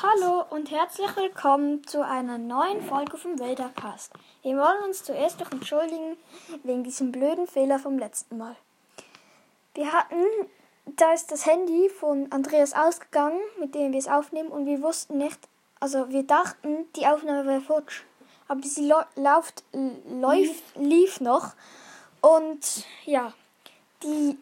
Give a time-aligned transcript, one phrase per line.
[0.00, 4.12] Hallo und herzlich willkommen zu einer neuen Folge vom Wäldercast.
[4.42, 6.16] Wir wollen uns zuerst noch entschuldigen
[6.62, 8.54] wegen diesem blöden Fehler vom letzten Mal.
[9.74, 10.22] Wir hatten,
[10.84, 15.18] da ist das Handy von Andreas ausgegangen, mit dem wir es aufnehmen, und wir wussten
[15.18, 15.40] nicht,
[15.80, 18.02] also wir dachten, die Aufnahme wäre futsch.
[18.46, 18.86] Aber sie
[19.16, 19.64] läuft,
[20.08, 21.54] läuft, lief noch.
[22.20, 23.32] Und ja,
[24.04, 24.38] die,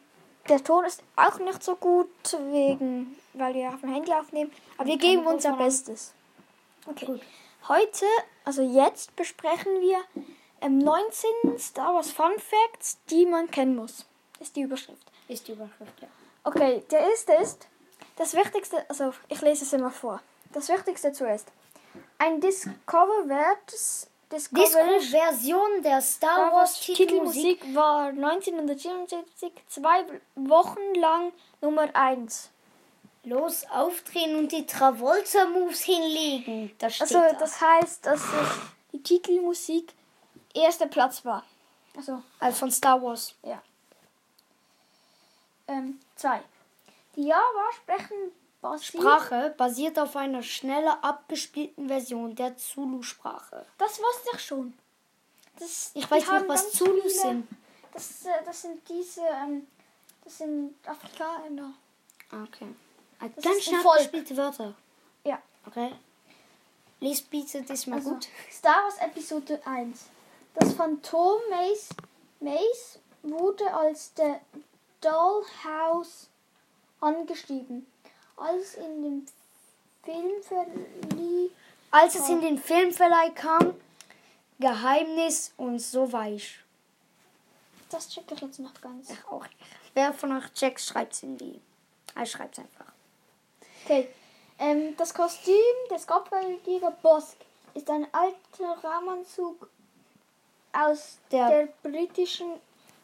[0.49, 2.09] der Ton ist auch nicht so gut,
[2.51, 4.53] wegen, weil wir auf dem Handy aufnehmen.
[4.79, 6.13] Aber wir geben unser Bestes.
[6.87, 7.21] Okay.
[7.69, 8.07] Heute,
[8.45, 9.99] also jetzt, besprechen wir
[10.61, 14.07] ähm, 19 Star Wars Fun Facts, die man kennen muss.
[14.39, 15.11] Ist die Überschrift.
[15.29, 16.09] Ist die Überschrift, ja.
[16.45, 17.67] Okay, der erste ist,
[18.17, 20.23] das Wichtigste, also ich lese es immer vor.
[20.53, 21.49] Das Wichtigste zuerst.
[22.19, 27.75] Ein Discover-wertes Discover Disco-Version der Star Wars Titelmusik.
[27.75, 30.05] War 1974 zwei
[30.35, 32.51] Wochen lang Nummer 1.
[33.25, 36.73] Los aufdrehen und die Travolta-Moves hinlegen.
[36.81, 37.33] Also da.
[37.33, 38.23] das heißt, dass
[38.93, 39.93] die Titelmusik
[40.55, 41.45] erster Platz war.
[41.97, 43.35] Also, Also von Star Wars.
[43.43, 43.63] ja.
[45.69, 46.41] Ähm, zwei.
[47.17, 49.03] Die Java sprechen basiert.
[49.03, 53.67] Sprache basiert auf einer schneller abgespielten Version der Zulu-Sprache.
[53.79, 54.75] Das wusste ich schon.
[55.59, 57.49] Das, Ich weiß nicht, was Zulus sind.
[57.93, 59.67] Das, äh, das sind diese, ähm,
[60.25, 61.73] das sind Afrikaner.
[62.31, 62.67] Ah, Okay.
[63.19, 64.75] Ah, Das Ganz schnell abgespielte Wörter.
[65.25, 65.41] Ja.
[65.67, 65.93] Okay.
[67.01, 68.29] Lies bitte diesmal Also, gut.
[68.53, 70.07] Star Wars Episode 1.
[70.55, 71.95] Das Phantom Maze,
[72.41, 74.41] Maze wurde als der
[75.01, 76.29] Dollhouse
[77.01, 77.87] angeschrieben.
[78.37, 79.27] Als in dem
[80.03, 81.51] Film verlieh.
[81.91, 83.75] Als es in den Filmverleih kam,
[84.59, 86.59] Geheimnis und so weich.
[87.91, 89.09] Das checke ich jetzt noch ganz.
[89.13, 89.57] Ach, auch nicht.
[89.95, 91.61] Wer von euch checkt, schreibt es in die.
[92.25, 92.93] Schreibt es einfach.
[93.85, 94.09] Okay.
[94.59, 95.55] Ähm, das Kostüm
[95.91, 97.37] des Kopfgeldjäger Bosk
[97.75, 99.69] ist ein alter Rahmenanzug
[100.73, 102.53] aus Der- der, britischen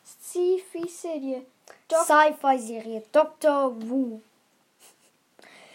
[0.04, 1.44] Sci-Fi-Serie.
[1.91, 3.75] Sci-Fi-Serie Dr.
[3.88, 4.21] Wu.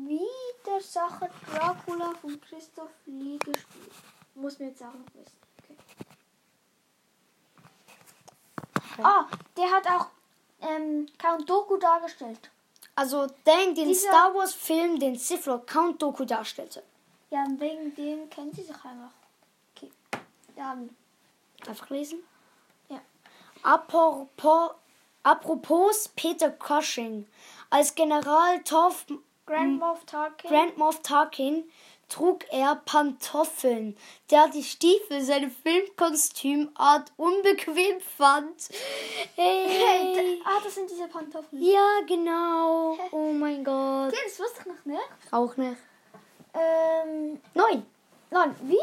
[0.06, 3.92] Widersacher Dracula von Christoph Lee gespielt.
[4.34, 5.36] Muss mir jetzt auch noch wissen.
[8.92, 9.02] Okay.
[9.02, 10.06] Ah, der hat auch
[10.60, 12.50] ähm, Count Doku dargestellt.
[12.94, 16.82] Also den, den Dieser- Star Wars Film, den Sith Lord Count Doku darstellte.
[17.30, 19.12] Ja, wegen dem kennen sie sich einfach.
[19.76, 19.90] Okay.
[20.56, 20.76] Ja,
[21.68, 22.22] Einfach lesen.
[22.88, 23.00] Ja.
[23.62, 24.70] Apropos,
[25.22, 27.26] apropos Peter Cushing.
[27.70, 29.06] Als General Toff
[29.46, 30.50] Grand Moff Tarkin.
[30.50, 31.64] Grand Moff Tarkin
[32.08, 33.96] trug er Pantoffeln,
[34.28, 38.69] da die Stiefel seine Filmkostümart unbequem fand.
[39.34, 40.42] Hey, Hey.
[40.44, 41.62] ah, das sind diese Pantoffeln.
[41.62, 42.98] Ja, genau.
[43.12, 44.08] Oh mein Gott.
[44.12, 45.00] Okay, das wusste ich noch nicht.
[45.31, 45.78] Auch nicht.
[46.52, 47.87] Ähm, Neun.
[48.31, 48.76] Nein, wie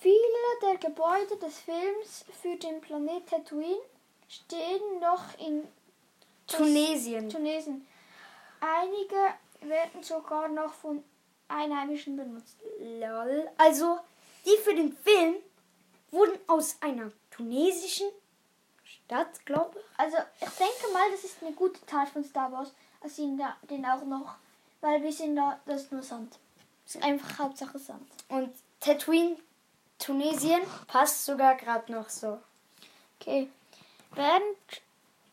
[0.00, 0.18] viele
[0.62, 3.80] der Gebäude des Films für den Planet Tatooine
[4.28, 5.68] stehen noch in
[6.46, 7.28] Tunesien.
[7.28, 7.86] Tunesien?
[8.60, 11.04] Einige werden sogar noch von
[11.48, 12.56] Einheimischen benutzt.
[12.80, 13.48] Lol.
[13.56, 13.98] Also,
[14.44, 15.36] die für den Film
[16.10, 18.08] wurden aus einer tunesischen
[19.08, 19.84] Das glaube ich.
[19.98, 22.72] Also ich denke mal, das ist eine gute Teil von Star Wars.
[23.00, 24.36] Also sind da den auch noch,
[24.80, 26.38] weil wir sind da, das ist nur Sand.
[26.84, 28.06] Das ist einfach Hauptsache Sand.
[28.28, 29.36] Und Tatooine,
[30.00, 32.38] Tunesien, passt sogar gerade noch so.
[33.20, 33.48] Okay.
[34.14, 34.42] Während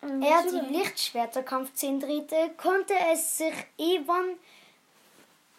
[0.04, 4.38] ähm, Er die Lichtschwerterkampfszenen drehte, konnte es sich Evan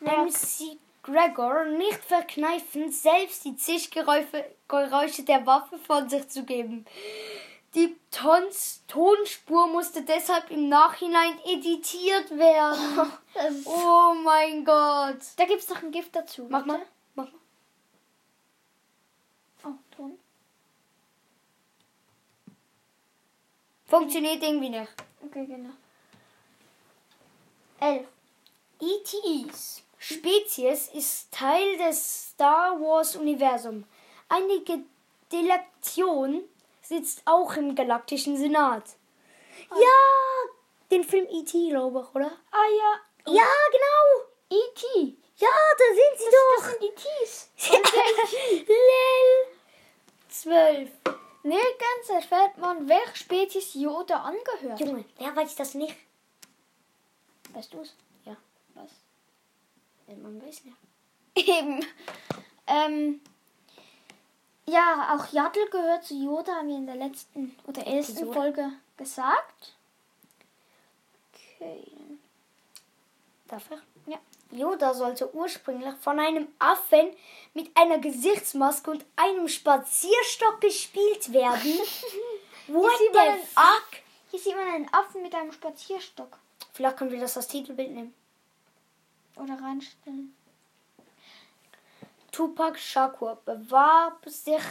[0.01, 0.25] Ja.
[0.25, 6.85] MC Gregor nicht verkneifen, selbst die Zischgeräusche Geräusche der Waffe von sich zu geben.
[7.75, 13.11] Die Tons Tonspur musste deshalb im Nachhinein editiert werden.
[13.65, 15.19] Oh mein Gott.
[15.37, 16.47] da gibt es noch ein Gift dazu.
[16.51, 16.79] Mach mal.
[16.79, 16.87] warte.
[17.15, 17.41] Mach mal.
[19.65, 20.19] Oh, Ton.
[23.89, 24.93] Funktioniert irgendwie nicht.
[25.25, 25.71] Okay, genau.
[27.81, 28.07] Elf.
[28.81, 29.83] ETs.
[29.99, 33.85] Spezies ist Teil des Star Wars Universum.
[34.29, 34.61] Eine
[35.33, 36.43] Delegation
[36.83, 38.85] sitzt auch im Galaktischen Senat.
[39.71, 40.51] Ja,
[40.91, 42.31] den Film E.T., glaube ich, oder?
[42.51, 44.61] Ah ja, Ja, genau.
[44.63, 45.17] E.T.
[45.39, 45.49] Ja,
[45.79, 46.71] da sind sie Das doch.
[46.71, 47.51] sind E.T.s.
[48.69, 49.57] Lel.
[50.29, 50.91] Zwölf.
[51.43, 54.81] Nirgends erfährt man, welche Spezies Yoda angehört.
[54.81, 55.95] Junge, wer weiß das nicht?
[57.53, 57.95] Weißt du es?
[58.25, 58.37] Ja,
[58.75, 58.91] Was?
[60.23, 60.77] man weiß nicht.
[61.49, 61.85] Eben.
[62.67, 63.21] Ähm,
[64.67, 68.33] ja, auch Yaddle gehört zu Yoda, haben wir in der letzten oder ersten.
[68.33, 69.75] Folge gesagt.
[71.33, 71.87] Okay.
[73.49, 74.13] Darf ich?
[74.13, 74.19] Ja.
[74.51, 77.11] Yoda sollte ursprünglich von einem Affen
[77.55, 81.79] mit einer Gesichtsmaske und einem Spazierstock gespielt werden.
[82.69, 83.89] What sieht man the einen fuck?
[84.31, 86.39] Hier sieht man einen Affen mit einem Spazierstock.
[86.73, 88.15] Vielleicht können wir das als Titelbild nehmen.
[89.37, 90.35] Oder reinstellen.
[92.33, 94.63] Tupac Shakur bewarb sich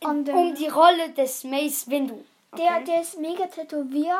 [0.00, 2.24] der- um die Rolle des Mace Windu.
[2.56, 4.16] Der, der ist mega tätowiert.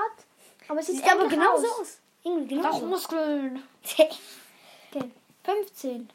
[0.68, 1.80] Aber es sieht, Sieht aber genauso aus.
[1.80, 1.98] aus.
[2.24, 2.56] Irgendwie.
[2.56, 3.62] Muskeln.
[4.94, 5.10] Okay.
[5.44, 6.10] 15.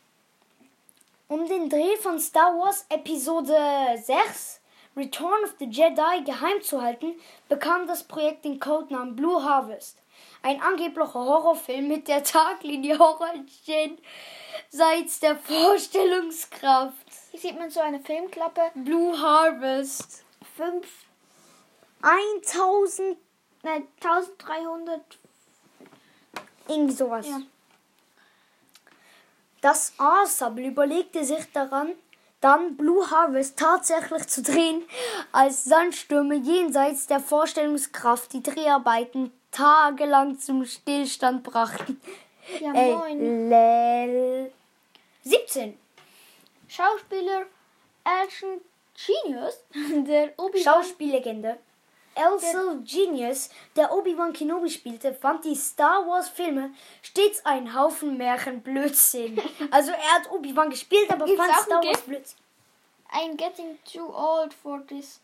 [1.27, 4.62] Um den Dreh von Star Wars Episode 6
[4.98, 7.13] Return of the Jedi geheim zu halten,
[7.50, 10.01] bekam das Projekt den Codenamen Blue Harvest.
[10.42, 13.98] Ein angeblicher Horrorfilm mit der Taglinie Horror entstehen
[14.69, 16.95] seit der Vorstellungskraft.
[17.31, 18.71] Hier sieht man so eine Filmklappe.
[18.74, 20.24] Blue Harvest.
[20.56, 20.88] 5,
[22.01, 23.18] 1000
[23.63, 25.01] nein, 1300.
[26.69, 27.28] irgendwie sowas.
[27.28, 27.42] Ja.
[29.62, 31.94] Das Ensemble überlegte sich daran,
[32.42, 34.84] dann Blue Harvest tatsächlich zu drehen,
[35.31, 42.00] als Sandstürme jenseits der Vorstellungskraft die Dreharbeiten tagelang zum Stillstand brachten.
[42.60, 43.50] Ja, Ey, moin.
[43.50, 44.52] lel.
[45.24, 45.78] 17.
[46.68, 47.46] Schauspieler
[48.24, 48.62] Action
[48.94, 49.58] Genius,
[50.08, 51.58] der Obi Schauspiellegende.
[52.18, 56.72] Elsa Genius, der Obi-Wan Kenobi spielte, fand die Star Wars Filme
[57.02, 59.42] stets ein Haufen Märchenblödsinn.
[59.72, 62.02] Also er hat Obi-Wan gespielt, aber Gibt's fand Star Wars?
[62.02, 62.38] Blödsinn.
[63.12, 65.22] I'm getting too old for this.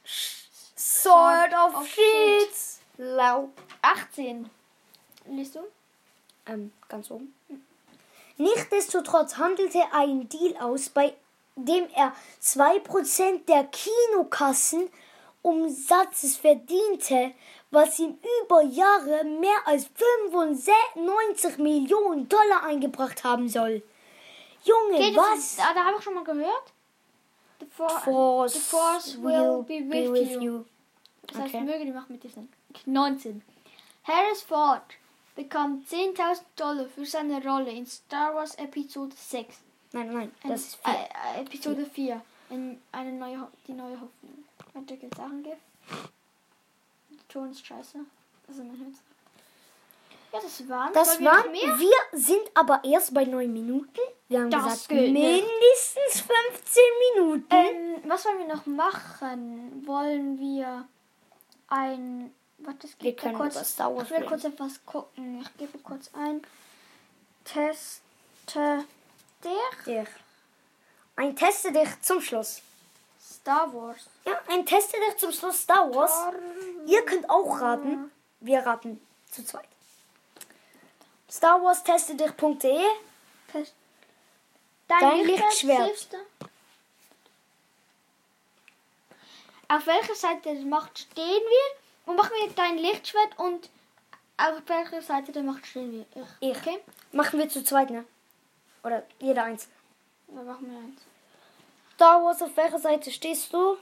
[0.75, 2.79] Sword of, of Shit.
[2.97, 3.49] Lau.
[3.81, 4.49] 18.
[5.27, 5.59] Liest du?
[6.45, 7.33] Ähm, ganz oben.
[8.37, 11.13] Nichtsdestotrotz handelte er einen Deal aus, bei
[11.55, 13.69] dem er 2% der
[15.43, 17.33] Kinokassenumsatzes verdiente,
[17.71, 19.89] was ihm über Jahre mehr als
[20.95, 23.83] 95 Millionen Dollar eingebracht haben soll.
[24.63, 25.39] Junge, das was?
[25.39, 26.73] Ist, ah, da habe ich schon mal gehört.
[27.59, 30.65] The, for Force the Force will be with, you.
[31.27, 31.63] Das heißt, Okay.
[31.63, 32.49] möge die Macht mit dir sein.
[32.85, 33.41] 19.
[34.03, 34.81] Harris Ford
[35.35, 39.57] bekam 10.000 Dollar für seine Rolle in Star Wars Episode 6.
[39.93, 40.93] Nein, nein, Ein- das ist viel.
[40.93, 42.21] Äh, äh, Episode 4.
[42.49, 44.43] In eine neue, die neue Hoffnung.
[44.73, 45.57] Gibt's auch einen Gift?
[47.11, 47.99] Der Ton ist scheiße.
[48.47, 48.95] Also mein Herz.
[50.31, 51.79] Ja, das waren Das wir noch waren, mehr.
[51.79, 53.99] wir sind aber erst bei 9 Minuten.
[54.27, 56.83] Wir haben Das gesagt, geht mindestens 15
[57.15, 57.45] Minuten.
[57.51, 59.83] Ähm, was wollen wir noch machen?
[59.85, 60.87] Wollen wir
[61.67, 62.33] ein.
[62.57, 63.55] Warte, es Wir gibt können kurz.
[63.61, 64.25] ich will reden.
[64.27, 65.41] kurz etwas gucken.
[65.41, 66.41] Ich gebe kurz ein.
[67.45, 68.85] Teste
[69.43, 70.07] dich Dich.
[71.15, 72.61] Ein Teste dich zum Schluss.
[73.43, 74.07] Star Wars.
[74.25, 76.33] Ja, ein Teste dich zum Schluss Star Wars.
[76.85, 78.09] Ihr könnt auch raten.
[78.39, 79.67] Wir raten zu zweit.
[81.29, 82.85] Star Wars teste dich.de.
[83.51, 83.73] Test.
[84.87, 86.13] Dein Lichtschwert.
[86.13, 86.17] du?
[89.67, 91.79] Auf welcher Seite der Macht stehen wir?
[92.05, 93.69] Und machen wir dein Lichtschwert und
[94.37, 96.05] auf welcher Seite der Macht stehen wir?
[96.39, 96.51] Ich.
[96.51, 96.57] Ich.
[96.57, 96.79] Okay?
[97.11, 98.05] Machen wir zu zweit, ne?
[98.83, 99.67] Oder jeder eins.
[100.27, 101.01] Dann machen wir eins.
[101.95, 103.77] Star Wars, auf welcher Seite stehst du?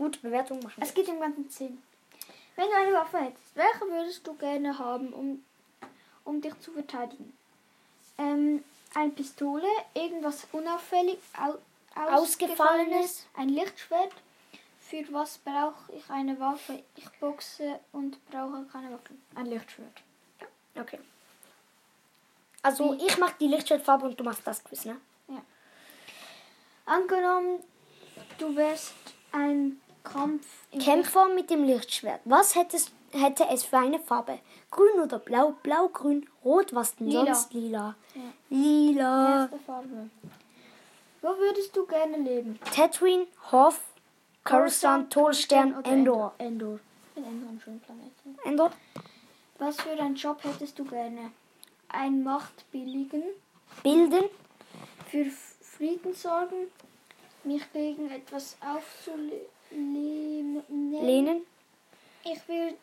[0.00, 0.82] gute Bewertung machen.
[0.82, 1.82] Es geht im Ganzen 10.
[2.56, 5.44] Wenn du eine Waffe hättest, welche würdest du gerne haben, um,
[6.24, 7.36] um dich zu verteidigen?
[8.16, 8.64] Ähm,
[8.94, 11.58] eine Pistole, irgendwas unauffällig, au,
[11.94, 13.26] Ausgefallenes.
[13.36, 14.12] ein Lichtschwert.
[14.80, 16.82] Für was brauche ich eine Waffe?
[16.96, 19.14] Ich boxe und brauche keine Waffe.
[19.34, 20.02] Ein Lichtschwert.
[20.74, 20.98] Okay.
[22.62, 24.96] Also ich mach die Lichtschwertfarbe und du machst das Quiz, ne?
[26.86, 27.60] Angenommen,
[28.38, 28.94] du wärst
[29.32, 30.46] ein Kampf
[30.78, 32.20] Kämpfer mit dem Lichtschwert.
[32.24, 34.40] Was hättest, hätte es für eine Farbe?
[34.70, 35.54] Grün oder blau?
[35.62, 37.26] Blau, grün, rot, was denn Lila.
[37.26, 37.52] sonst?
[37.52, 37.94] Lila.
[38.14, 38.22] Ja.
[38.48, 39.42] Lila.
[39.42, 40.10] Erste Farbe.
[41.22, 42.58] Wo würdest du gerne leben?
[42.74, 43.74] Tatooine, Hoth,
[44.42, 46.34] Coruscant, Todesstern, oder Endor.
[46.38, 46.80] Endor.
[47.14, 48.12] In Endor ein schöner Planet.
[48.44, 48.70] Endor?
[49.58, 51.30] Was für einen Job hättest du gerne?
[51.92, 53.22] Ein Macht billigen,
[53.82, 54.24] Bilden,
[55.10, 55.26] für
[55.60, 56.68] Frieden sorgen,
[57.44, 60.62] mich gegen etwas aufzulehnen.
[60.90, 61.42] Lehnen,
[62.24, 62.74] Ich will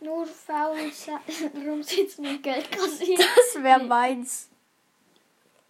[0.00, 0.76] nur faul
[1.66, 3.24] rumsitzen und Geld kassieren.
[3.36, 4.48] Das wäre meins.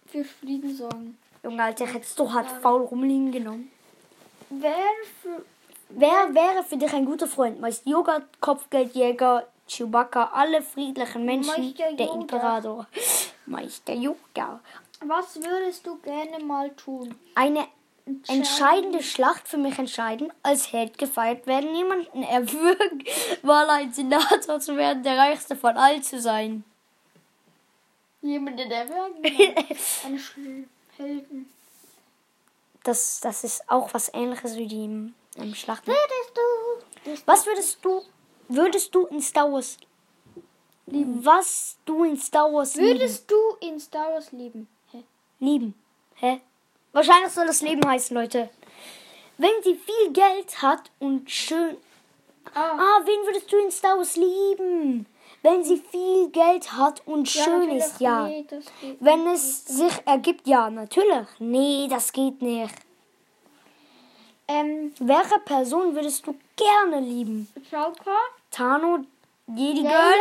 [0.07, 1.17] Für Frieden sorgen.
[1.43, 3.71] Junge, Alter, hättest du halt faul rumliegen genommen.
[4.49, 4.85] Wer
[5.21, 5.45] für
[5.89, 7.61] Wer wäre für dich ein guter Freund?
[7.61, 12.13] Meister Yoga, Kopfgeldjäger, Chewbacca, alle friedlichen Menschen, der Yoda.
[12.13, 12.87] Imperator.
[13.45, 14.59] Meister Yoga.
[15.01, 17.15] was würdest du gerne mal tun?
[17.35, 17.67] Eine
[18.27, 23.03] entscheidende Schlacht für mich entscheiden, als Held gefeiert werden, niemanden erwürgen,
[23.41, 26.63] mal ein Senator zu werden, der reichste von allen zu sein.
[28.21, 29.23] Jemanden erwürgen?
[30.17, 30.63] Sch-
[30.97, 31.51] Helden.
[32.83, 35.87] Das, das ist auch was ähnliches wie die im, im Schlachten.
[35.87, 38.01] Würdest du Was würdest du,
[38.47, 39.77] würdest du in Star Wars
[40.87, 41.25] lieben?
[41.25, 42.99] Was du in Star Wars lieben?
[42.99, 44.67] Würdest du in Star Wars lieben?
[44.91, 45.03] Hä?
[45.39, 45.73] lieben?
[46.15, 46.41] Hä?
[46.93, 48.49] Wahrscheinlich soll das Leben heißen, Leute.
[49.37, 51.75] Wenn sie viel Geld hat und schön.
[52.53, 55.05] Ah, Ah, wen würdest du in Star Wars lieben?
[55.41, 58.27] Wenn sie viel Geld hat und schön natürlich, ist, ja.
[58.27, 58.45] Nee,
[58.99, 61.27] Wenn es sich ergibt, ja, natürlich.
[61.39, 62.73] Nee, das geht nicht.
[64.47, 67.47] Ähm, Welche Person würdest du gerne lieben?
[67.69, 68.11] Chauka?
[68.51, 68.99] Tano,
[69.47, 69.91] Jedi Leia?
[69.91, 70.15] Girl?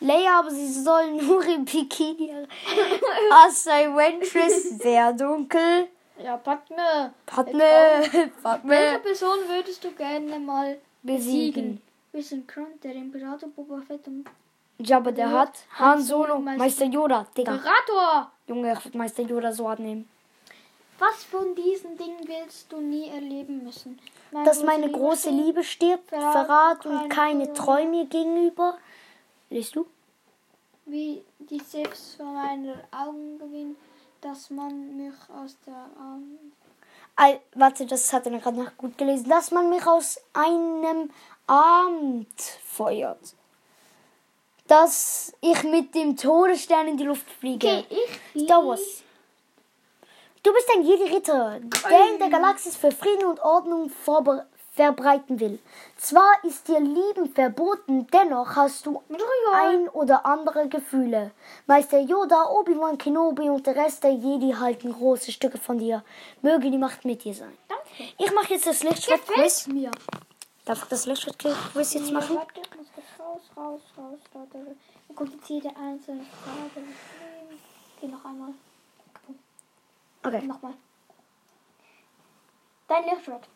[0.00, 2.32] Leia, aber sie soll nur im Bikini.
[3.30, 5.88] Asai Ventress, sehr dunkel.
[6.22, 7.12] Ja, Padme.
[7.24, 7.58] Padme,
[8.12, 11.80] Welche Padme Person würdest du gerne mal besiegen.
[12.12, 14.26] Wir sind Kron, der Imperator, Boba Fett und
[14.78, 17.52] Jabba der hat, Han Solo, Meister- Yoda, Digga.
[17.54, 18.30] Imperator!
[18.46, 20.08] Junge, ich würde Meister Yoda so abnehmen.
[20.98, 23.98] Was von diesen Dingen willst du nie erleben müssen?
[24.30, 27.52] Meine Dass meine große Liebe stirbt, Verrat, Verrat und keine.
[27.52, 28.78] Treue mir gegenüber.
[29.50, 29.86] Liest du?
[30.86, 33.76] Wie die Siths vor meiner Augen gewinnen,
[34.20, 36.38] dass man mich aus der Arm...
[37.16, 39.28] Al warte, das hat er gerade noch gut gelesen.
[39.28, 41.10] Dass man mich aus einem
[41.46, 43.34] Amt feuert.
[44.66, 47.84] Dass ich mit dem Todesstern in die Luft fliege.
[47.84, 48.44] Okay, ich.
[48.44, 49.02] Star Wars.
[50.46, 51.58] Du bist ein Jedi-Ritter,
[51.90, 53.90] der in der Galaxis für Frieden und Ordnung
[54.76, 55.58] verbreiten will.
[55.96, 59.02] Zwar ist dir Lieben verboten, dennoch hast du
[59.52, 61.32] ein oder andere Gefühle.
[61.66, 66.04] Meister Yoda, Obi-Wan Kenobi und der Rest der Jedi halten große Stücke von dir.
[66.42, 67.58] Möge die Macht mit dir sein.
[67.66, 68.14] Danke.
[68.16, 69.68] Ich mache jetzt das Lichtschwert-Quiz.
[70.64, 72.38] Darf ich das Lichtschwert-Quiz jetzt machen?
[72.38, 74.76] Das raus, raus, raus, raus.
[75.12, 76.94] Komplizierte einzelne Fragen.
[77.96, 78.54] Okay, noch einmal.
[80.26, 80.42] Okay.
[80.42, 80.74] Nochmal.
[82.88, 83.46] Dein Lichtschwert.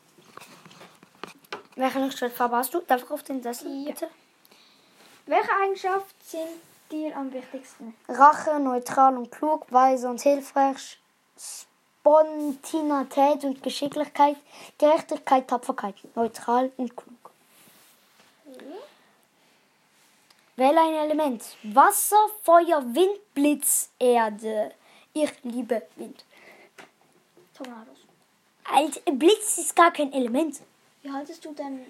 [1.74, 2.80] Welche Lichtschwertfarbe hast du?
[2.80, 3.92] Darf ich auf den Sessel, Ja.
[3.92, 4.08] bitte?
[5.26, 6.48] Welche Eigenschaft sind
[6.90, 7.94] dir am wichtigsten?
[8.08, 10.98] Rache, neutral und klug, weise und hilfreich,
[11.36, 14.36] Spontanität und Geschicklichkeit,
[14.78, 17.14] Gerechtigkeit, Tapferkeit, neutral und klug.
[20.56, 21.56] Wähle ein Element.
[21.62, 24.74] Wasser, Feuer, Wind, Blitz, Erde.
[25.14, 26.24] Ich liebe Wind.
[27.62, 27.98] Tornados.
[28.64, 30.60] Alter, Blitz ist gar kein Element.
[31.02, 31.84] Wie haltest du deinen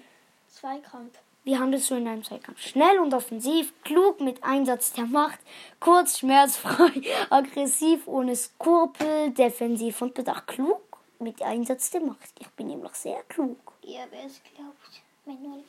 [0.49, 1.17] Zweikampf?
[1.43, 2.59] Wie handelst du in einem Zweikampf?
[2.61, 5.39] Schnell und offensiv, klug mit Einsatz der Macht,
[5.79, 10.47] kurz, schmerzfrei, aggressiv, ohne Skrupel, defensiv und bedacht.
[10.47, 10.81] Klug
[11.19, 12.31] mit Einsatz der Macht.
[12.39, 13.57] Ich bin nämlich sehr klug.
[13.83, 15.01] Ja, wer es glaubt.
[15.25, 15.63] Mein Null.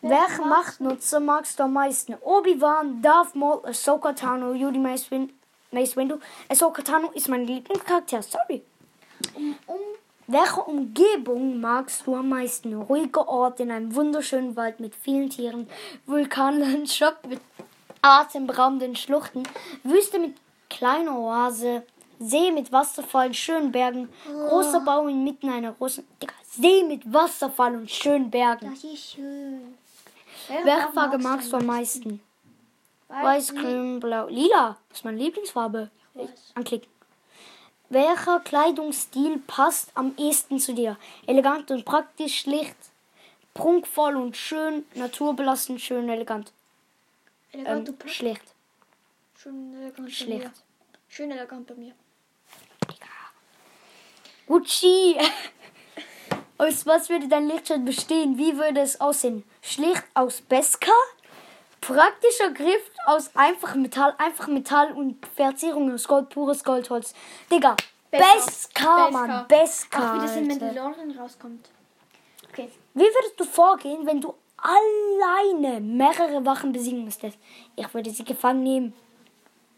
[0.00, 2.14] Welche Machtnutzer magst du am meisten?
[2.20, 6.20] Obi-Wan, Darth Maul, Ahsoka Tano, Yuri Mace Windu.
[6.48, 8.62] Ahsoka Tano ist mein Lieblingscharakter, sorry.
[9.34, 9.54] Um,
[10.26, 12.74] Welche Umgebung magst du am meisten?
[12.74, 15.68] Ruhiger Ort in einem wunderschönen Wald mit vielen Tieren,
[16.06, 17.40] Vulkanlandschaft mit
[18.02, 19.42] atemberaubenden Schluchten,
[19.82, 20.34] Wüste mit
[20.68, 21.82] kleiner Oase,
[22.20, 24.08] See mit Wasserfall, schönen Bergen.
[24.26, 26.04] Großer Baum inmitten einer großen.
[26.42, 28.70] See mit Wasserfall und schönen Bergen.
[28.70, 29.78] Das ist schön.
[30.48, 32.20] Welche Farbe magst du am meisten?
[33.08, 34.76] Weiß, grün, blau, lila.
[34.88, 35.90] Das ist meine Lieblingsfarbe.
[36.54, 36.90] Anklicken.
[37.90, 40.98] Welcher Kleidungsstil passt am ehesten zu dir?
[41.26, 42.76] Elegant und praktisch, schlicht,
[43.54, 46.52] prunkvoll und schön, naturbelassen, schön, elegant.
[47.52, 48.42] Elegant Ähm, und schlicht.
[49.36, 50.10] Schön elegant bei mir.
[50.10, 50.50] Schlicht.
[51.08, 51.94] Schön elegant bei mir.
[54.46, 55.16] Gucci!
[56.58, 58.36] Aus was würde dein Lichtshirt bestehen?
[58.36, 59.44] Wie würde es aussehen?
[59.62, 60.90] Schlicht aus Beska?
[61.80, 67.14] Praktischer Griff aus einfachem Metall, einfach Metall und Verzierung aus Gold, pures Goldholz.
[67.50, 67.76] Digga,
[68.10, 68.26] Beska.
[68.34, 69.98] Beska, Mann, Beska.
[70.00, 70.48] Ach, wie das in.
[70.48, 71.68] Mandalorian rauskommt.
[72.50, 72.70] Okay.
[72.94, 77.38] Wie würdest du vorgehen, wenn du alleine mehrere Wachen besiegen müsstest?
[77.76, 78.92] Ich würde sie gefangen nehmen.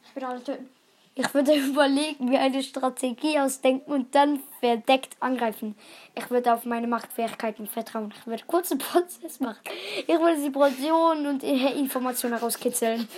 [0.05, 0.69] Ich will alle töten.
[1.15, 5.75] Ich würde überlegen, wie eine Strategie ausdenken und dann verdeckt angreifen.
[6.15, 8.13] Ich würde auf meine Machtfähigkeiten vertrauen.
[8.17, 9.59] Ich würde kurzen Prozess machen.
[10.07, 13.09] Ich würde die Portionen und Informationen herauskitzeln.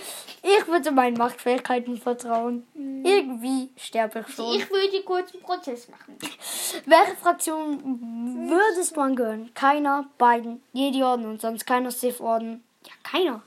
[0.41, 2.65] Ich würde meinen Machtfähigkeiten vertrauen.
[2.75, 4.55] Irgendwie sterbe ich schon.
[4.55, 6.17] Ich würde kurz einen Prozess machen.
[6.85, 9.53] Welche Fraktion würdest du angehören?
[9.53, 12.63] Keiner, beiden, jede Orden und sonst keiner Sith-Orden.
[12.85, 13.43] Ja, keiner.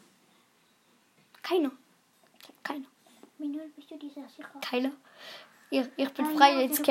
[1.42, 1.70] Keiner.
[2.62, 2.86] Keiner.
[3.38, 4.48] Minul, du dieser sicher?
[4.60, 4.92] Keiner.
[5.70, 6.26] Ich, ich bin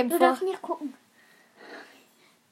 [0.10, 0.94] Du darfst nicht gucken.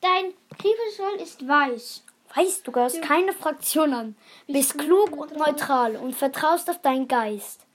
[0.02, 2.04] Dein Kriegssoll ist weiß.
[2.36, 4.16] Weißt du gehörst keine Fraktion an.
[4.48, 7.66] Bist klug und neutral und vertraust auf deinen Geist.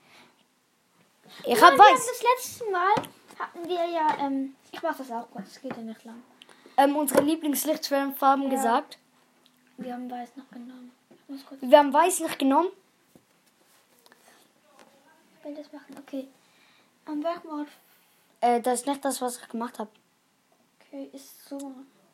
[1.45, 2.05] Ich hab wir haben weiß.
[2.07, 2.93] das letzte Mal
[3.39, 6.21] hatten wir ja, ähm, ich mach das auch kurz, es geht ja nicht lang.
[6.77, 8.49] Ähm, unsere Lieblingslichtschwellenfarben Ja.
[8.49, 8.97] gesagt.
[9.77, 10.91] Wir haben weiß noch genommen.
[11.61, 12.69] Wir haben weiß nicht genommen.
[15.37, 15.95] ich will das machen.
[15.99, 16.27] Okay.
[17.09, 17.67] Am Werkmord.
[18.41, 19.89] Äh, das ist nicht das, was ich gemacht habe.
[20.79, 21.57] Okay, ist so.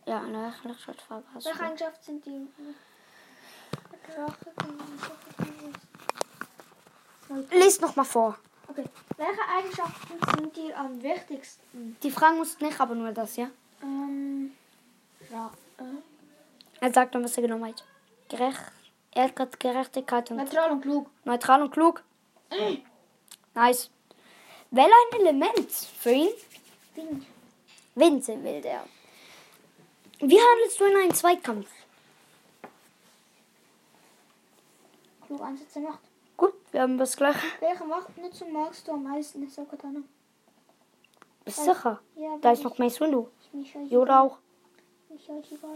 [0.05, 1.65] Ja, eine Lichtschwellenfarbe hast Welche du.
[1.65, 2.47] Eigenschaften sind die?
[7.51, 8.37] Lies noch mal vor.
[8.67, 8.85] Okay.
[9.17, 11.97] Welche Eigenschaften sind dir am wichtigsten?
[12.01, 13.47] Die Fragen musst du nicht, aber nur das, ja?
[13.81, 14.51] Ähm,
[15.31, 15.83] ja, äh,
[16.85, 17.83] Er sagt dann, was er genommen hat.
[18.29, 18.59] Gerecht.
[19.11, 21.09] Er hat Gerechtigkeit und neutral und klug.
[21.23, 22.03] neutral und klug.
[23.53, 23.89] Nice.
[24.71, 26.29] Wähle ein Element für ihn.
[26.95, 27.25] Wind.
[27.95, 28.83] Wind will der.
[30.19, 31.67] Wie handelst du in einem Zweikampf?
[35.25, 35.99] Klug einsetzen Macht.
[36.37, 37.39] Gut, wir haben das gleiche.
[37.59, 39.43] Welche Machtnutzung magst du am meisten?
[39.47, 40.03] Ist auch getan.
[41.43, 42.01] Bist du sicher?
[42.15, 43.29] Ja, Da ist noch Mace Windu.
[43.89, 44.37] Yoda auch.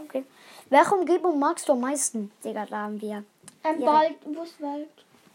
[0.04, 0.24] Okay.
[0.68, 2.30] Welche Umgebung magst du am meisten?
[2.44, 3.24] Digga, da haben wir.
[3.64, 3.86] Ähm, Ja.
[3.86, 4.88] Wald, Buswald.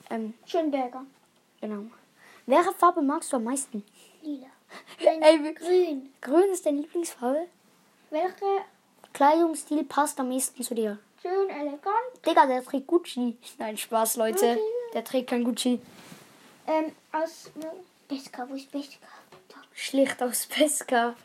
[0.09, 1.03] Ähm, Schönberger.
[1.59, 1.85] genau.
[2.45, 3.83] Welche Farbe magst du am meisten?
[4.21, 4.47] Lila.
[4.99, 6.13] Ey, Grün.
[6.21, 7.47] Grün ist deine Lieblingsfarbe?
[8.09, 8.45] Welche
[9.13, 10.99] Kleidungsstil passt am ehesten zu dir?
[11.25, 12.25] schön elegant.
[12.25, 13.35] Digga, der trägt Gucci.
[13.57, 14.51] Nein, Spaß, Leute.
[14.51, 14.59] Okay.
[14.93, 15.81] Der trägt kein Gucci.
[16.67, 17.51] Ähm, aus
[18.07, 19.07] Beska, wo ist Beska?
[19.49, 19.55] Da.
[19.73, 21.15] Schlicht aus Pesca.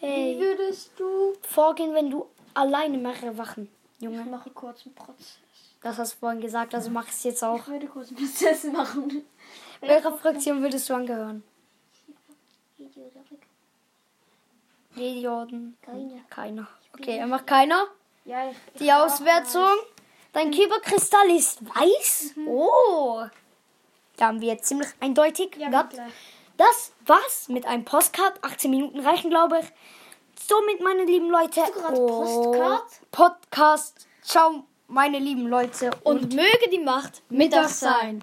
[0.00, 0.38] Wie Ey.
[0.40, 1.34] würdest du?
[1.42, 3.68] Vorgehen, wenn du alleine mehrere Wachen.
[3.98, 5.38] Ich Junge, mache kurz einen Prozess.
[5.82, 7.58] das hast du vorhin gesagt, also mach es jetzt auch.
[7.60, 9.24] Ich würde kurz einen Prozess machen.
[9.80, 11.42] Welcher Fraktion würdest du angehören?
[14.94, 15.76] Jedi Orden?
[15.82, 16.24] Keine.
[16.28, 16.68] Keiner.
[16.94, 17.86] Okay, er macht keiner.
[18.24, 19.76] Ja, ich, ich Die Auswertung.
[20.32, 22.34] Dein Kyberkristall ist weiß.
[22.46, 23.22] Oh.
[24.16, 25.94] Da haben wir jetzt ziemlich eindeutig Ja, gehabt.
[25.94, 26.12] gleich.
[26.56, 28.42] Das war's mit einem Postcard.
[28.44, 29.66] 18 Minuten reichen, glaube ich.
[30.46, 31.60] Somit, meine lieben Leute.
[31.66, 32.84] du gerade Postcard?
[33.10, 34.06] Podcast.
[34.22, 35.90] Ciao, meine lieben Leute.
[36.04, 38.18] Und, Und möge die Macht mit euch sein.